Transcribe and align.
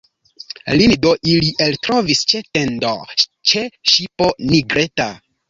Lin 0.77 0.93
do 1.03 1.11
ili 1.33 1.51
ektrovis 1.65 2.23
ĉe 2.33 2.41
tendo, 2.59 2.95
ĉe 3.53 3.65
ŝipo 3.93 4.33
nigreta. 4.55 5.09